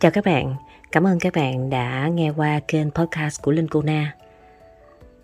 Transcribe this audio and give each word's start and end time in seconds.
Chào 0.00 0.10
các 0.10 0.24
bạn, 0.24 0.54
cảm 0.92 1.06
ơn 1.06 1.18
các 1.18 1.32
bạn 1.36 1.70
đã 1.70 2.08
nghe 2.08 2.30
qua 2.30 2.60
kênh 2.68 2.90
podcast 2.90 3.42
của 3.42 3.52
Linh 3.52 3.68
Cô 3.68 3.82
Na. 3.82 4.14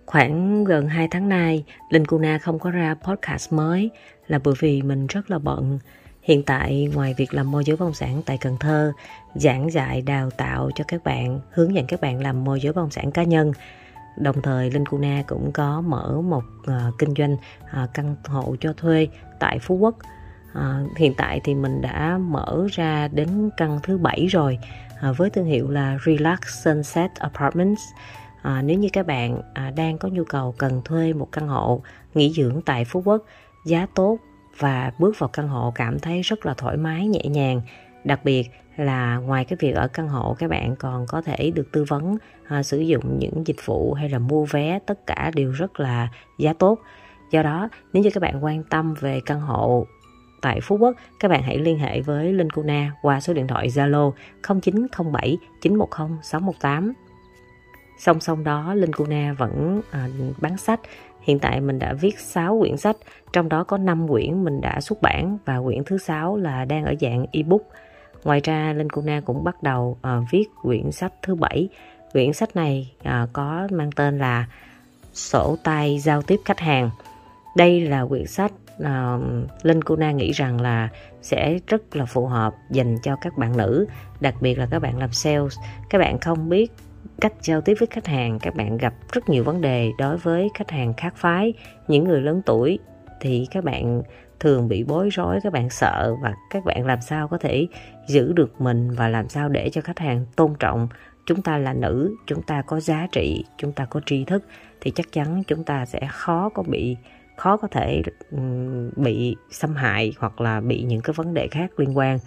Khoảng 0.07 0.65
gần 0.65 0.89
2 0.89 1.09
tháng 1.11 1.29
nay, 1.29 1.65
Linh 1.91 2.07
Cô 2.07 2.19
Na 2.19 2.39
không 2.39 2.59
có 2.59 2.71
ra 2.71 2.95
podcast 2.95 3.53
mới 3.53 3.91
là 4.27 4.39
bởi 4.45 4.55
vì 4.61 4.83
mình 4.83 5.07
rất 5.07 5.31
là 5.31 5.39
bận. 5.39 5.79
Hiện 6.23 6.43
tại 6.43 6.89
ngoài 6.95 7.15
việc 7.17 7.35
làm 7.35 7.51
môi 7.51 7.65
giới 7.65 7.77
bất 7.77 7.85
động 7.85 7.95
sản 7.95 8.23
tại 8.27 8.39
Cần 8.41 8.57
Thơ, 8.61 8.93
giảng 9.35 9.73
dạy 9.73 10.03
đào 10.03 10.31
tạo 10.31 10.71
cho 10.75 10.85
các 10.89 11.05
bạn, 11.05 11.41
hướng 11.51 11.75
dẫn 11.75 11.87
các 11.87 12.01
bạn 12.01 12.23
làm 12.23 12.45
môi 12.45 12.61
giới 12.61 12.73
bất 12.73 12.83
động 12.83 12.91
sản 12.91 13.13
cá 13.13 13.23
nhân, 13.23 13.53
đồng 14.17 14.43
thời 14.43 14.71
Linh 14.71 14.87
Cô 14.87 14.99
Na 14.99 15.23
cũng 15.27 15.53
có 15.53 15.81
mở 15.81 16.21
một 16.21 16.45
uh, 16.61 16.99
kinh 16.99 17.15
doanh 17.15 17.35
uh, 17.35 17.91
căn 17.95 18.17
hộ 18.25 18.57
cho 18.61 18.73
thuê 18.73 19.09
tại 19.41 19.59
Phú 19.59 19.75
Quốc– 19.75 19.95
à, 20.57 20.81
hiện 20.97 21.15
tại 21.17 21.41
thì 21.45 21.55
mình 21.55 21.83
đã 21.83 22.19
mở 22.19 22.67
ra 22.73 23.09
đến 23.09 23.51
căn 23.57 23.79
thứ 23.83 23.99
bảy 23.99 24.27
rồi 24.27 24.59
à, 25.01 25.13
với 25.13 25.31
thương 25.31 25.47
hiệu 25.47 25.71
là 25.71 25.99
Relax 26.07 26.39
Sunset 26.65 27.11
Apartments. 27.15 27.83
À, 28.43 28.63
nếu 28.63 28.79
như 28.79 28.89
các 28.93 29.07
bạn 29.07 29.41
à, 29.55 29.73
đang 29.77 29.99
có 29.99 30.09
nhu 30.09 30.25
cầu 30.25 30.55
cần 30.59 30.83
thuê 30.85 31.13
một 31.13 31.29
căn 31.33 31.49
hộ 31.49 31.83
nghỉ 32.15 32.33
dưỡng 32.33 32.61
tại 32.67 32.85
Phú 32.85 33.03
Quốc 33.05 33.25
giá 33.67 33.87
tốt 33.95 34.19
và 34.59 34.93
bước 34.99 35.19
vào 35.19 35.29
căn 35.29 35.49
hộ 35.49 35.73
cảm 35.75 35.99
thấy 35.99 36.23
rất 36.23 36.47
là 36.47 36.55
thoải 36.55 36.77
mái 36.77 37.07
nhẹ 37.07 37.23
nhàng 37.25 37.61
đặc 38.05 38.25
biệt 38.25 38.51
là 38.77 39.17
ngoài 39.17 39.45
cái 39.45 39.57
việc 39.61 39.73
ở 39.73 39.89
căn 39.89 40.09
hộ 40.09 40.37
các 40.39 40.51
bạn 40.51 40.77
còn 40.77 41.07
có 41.07 41.23
thể 41.23 41.51
được 41.51 41.73
tư 41.73 41.85
vấn 41.89 42.17
à, 42.49 42.63
sử 42.63 42.79
dụng 42.79 43.19
những 43.19 43.47
dịch 43.47 43.67
vụ 43.67 43.95
hay 43.95 44.09
là 44.09 44.19
mua 44.19 44.45
vé 44.45 44.79
tất 44.87 45.07
cả 45.07 45.31
đều 45.35 45.51
rất 45.51 45.81
là 45.81 46.09
giá 46.39 46.53
tốt. 46.53 46.79
Do 47.31 47.43
đó 47.43 47.69
nếu 47.93 48.03
như 48.03 48.11
các 48.11 48.21
bạn 48.21 48.45
quan 48.45 48.63
tâm 48.63 48.95
về 49.01 49.21
căn 49.27 49.41
hộ 49.41 49.87
tại 50.41 50.61
Phú 50.63 50.77
Quốc, 50.77 50.97
các 51.21 51.29
bạn 51.29 51.43
hãy 51.43 51.59
liên 51.59 51.79
hệ 51.79 52.01
với 52.01 52.33
Linh 52.33 52.51
Cô 52.51 52.63
Na 52.63 52.93
qua 53.03 53.21
số 53.21 53.33
điện 53.33 53.47
thoại 53.47 53.69
Zalo 53.69 54.13
0907 54.43 55.39
910 55.61 56.19
618. 56.23 56.93
Song 57.99 58.21
song 58.21 58.45
đó, 58.45 58.75
Linh 58.75 58.93
Cô 58.93 59.07
Na 59.07 59.35
vẫn 59.39 59.81
à, 59.91 60.09
bán 60.41 60.57
sách. 60.57 60.81
Hiện 61.21 61.39
tại 61.39 61.61
mình 61.61 61.79
đã 61.79 61.93
viết 61.93 62.19
6 62.19 62.59
quyển 62.61 62.77
sách, 62.77 62.97
trong 63.33 63.49
đó 63.49 63.65
có 63.65 63.79
5 63.79 64.09
quyển 64.09 64.45
mình 64.45 64.61
đã 64.61 64.81
xuất 64.81 65.03
bản 65.03 65.39
và 65.45 65.61
quyển 65.61 65.85
thứ 65.85 65.99
6 65.99 66.37
là 66.37 66.65
đang 66.65 66.85
ở 66.85 66.95
dạng 67.01 67.27
ebook. 67.33 67.63
Ngoài 68.25 68.41
ra, 68.45 68.73
Linh 68.73 68.91
Cô 68.91 69.03
Na 69.03 69.21
cũng 69.25 69.45
bắt 69.45 69.63
đầu 69.63 69.99
à, 70.03 70.21
viết 70.31 70.45
quyển 70.63 70.93
sách 70.93 71.13
thứ 71.23 71.35
7. 71.35 71.69
Quyển 72.13 72.33
sách 72.33 72.57
này 72.57 72.95
à, 73.03 73.27
có 73.33 73.69
mang 73.71 73.91
tên 73.93 74.19
là 74.19 74.47
Sổ 75.17 75.57
tay 75.65 75.99
giao 75.99 76.23
tiếp 76.23 76.41
khách 76.45 76.61
hàng. 76.61 76.91
Đây 77.57 77.81
là 77.81 78.07
quyển 78.07 78.27
sách 78.27 78.53
uh, 78.83 79.21
Linh 79.63 79.83
Kuna 79.83 80.13
nghĩ 80.13 80.33
rằng 80.33 80.61
là 80.61 80.89
sẽ 81.23 81.59
rất 81.67 81.97
là 81.97 82.05
phù 82.05 82.27
hợp 82.27 82.55
dành 82.71 82.97
cho 83.03 83.17
các 83.21 83.39
bạn 83.39 83.57
nữ 83.57 83.87
đặc 84.21 84.35
biệt 84.41 84.59
là 84.59 84.67
các 84.71 84.79
bạn 84.79 84.99
làm 84.99 85.13
sales. 85.13 85.59
Các 85.91 85.99
bạn 85.99 86.19
không 86.19 86.49
biết 86.49 86.73
cách 87.21 87.33
giao 87.43 87.61
tiếp 87.61 87.75
với 87.81 87.87
khách 87.91 88.07
hàng 88.07 88.39
các 88.39 88.55
bạn 88.55 88.77
gặp 88.77 88.95
rất 89.13 89.29
nhiều 89.29 89.45
vấn 89.45 89.61
đề 89.61 89.91
đối 89.99 90.17
với 90.17 90.49
khách 90.55 90.71
hàng 90.71 90.95
khác 90.95 91.15
phái. 91.17 91.53
Những 91.89 92.05
người 92.05 92.21
lớn 92.21 92.43
tuổi 92.47 92.79
thì 93.21 93.47
các 93.51 93.65
bạn 93.65 94.03
thường 94.41 94.69
bị 94.69 94.85
bối 94.85 95.09
rối 95.13 95.41
các 95.43 95.53
bạn 95.53 95.71
sợ 95.71 96.17
và 96.23 96.35
các 96.51 96.65
bạn 96.65 96.87
làm 96.87 97.01
sao 97.01 97.29
có 97.29 97.39
thể 97.39 97.67
giữ 98.07 98.33
được 98.33 98.61
mình 98.61 98.91
và 98.91 99.09
làm 99.09 99.29
sao 99.29 99.49
để 99.49 99.71
cho 99.71 99.81
khách 99.81 99.99
hàng 99.99 100.27
tôn 100.37 100.55
trọng. 100.59 100.89
Chúng 101.27 101.43
ta 101.43 101.59
là 101.59 101.75
nữ 101.75 102.15
chúng 102.27 102.43
ta 102.43 102.63
có 102.63 102.81
giá 102.81 103.07
trị 103.13 103.45
chúng 103.59 103.73
ta 103.73 103.85
có 103.85 104.01
tri 104.07 104.25
thức 104.25 104.45
thì 104.81 104.91
chắc 104.91 105.13
chắn 105.13 105.43
chúng 105.47 105.65
ta 105.65 105.87
sẽ 105.87 106.01
khó 106.11 106.49
có 106.49 106.63
bị 106.63 106.97
khó 107.37 107.57
có 107.57 107.69
thể 107.69 108.03
bị 108.97 109.37
xâm 109.51 109.75
hại 109.75 110.13
hoặc 110.19 110.41
là 110.41 110.61
bị 110.61 110.83
những 110.83 111.01
cái 111.01 111.15
vấn 111.15 111.35
đề 111.35 111.49
khác 111.49 111.81
liên 111.81 111.97
quan 111.97 112.19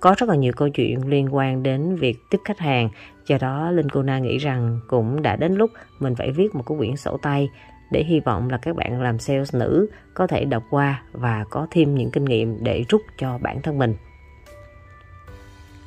có 0.00 0.14
rất 0.18 0.28
là 0.28 0.34
nhiều 0.34 0.52
câu 0.56 0.68
chuyện 0.68 1.08
liên 1.08 1.34
quan 1.34 1.62
đến 1.62 1.96
việc 1.96 2.16
tiếp 2.30 2.38
khách 2.44 2.58
hàng, 2.58 2.88
do 3.26 3.38
đó 3.38 3.70
linh 3.70 3.88
cô 3.88 4.02
na 4.02 4.18
nghĩ 4.18 4.38
rằng 4.38 4.80
cũng 4.88 5.22
đã 5.22 5.36
đến 5.36 5.54
lúc 5.54 5.70
mình 5.98 6.14
phải 6.14 6.30
viết 6.32 6.54
một 6.54 6.62
cái 6.66 6.78
quyển 6.78 6.96
sổ 6.96 7.16
tay 7.22 7.48
để 7.90 8.04
hy 8.04 8.20
vọng 8.20 8.50
là 8.50 8.58
các 8.58 8.76
bạn 8.76 9.00
làm 9.00 9.18
sales 9.18 9.54
nữ 9.54 9.86
có 10.14 10.26
thể 10.26 10.44
đọc 10.44 10.62
qua 10.70 11.02
và 11.12 11.44
có 11.50 11.66
thêm 11.70 11.94
những 11.94 12.10
kinh 12.10 12.24
nghiệm 12.24 12.64
để 12.64 12.84
rút 12.88 13.00
cho 13.18 13.38
bản 13.38 13.62
thân 13.62 13.78
mình 13.78 13.94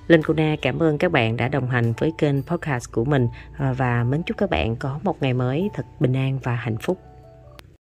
Linh 0.07 0.21
Cô 0.23 0.33
Na 0.33 0.55
cảm 0.61 0.83
ơn 0.83 0.97
các 0.97 1.11
bạn 1.11 1.37
đã 1.37 1.47
đồng 1.47 1.69
hành 1.69 1.93
với 1.97 2.13
kênh 2.17 2.43
podcast 2.43 2.91
của 2.91 3.05
mình 3.05 3.27
à, 3.57 3.73
và 3.73 4.03
mến 4.03 4.23
chúc 4.23 4.37
các 4.37 4.49
bạn 4.49 4.75
có 4.75 4.99
một 5.03 5.21
ngày 5.21 5.33
mới 5.33 5.69
thật 5.73 5.85
bình 5.99 6.13
an 6.13 6.39
và 6.43 6.55
hạnh 6.55 6.77
phúc. 6.77 6.97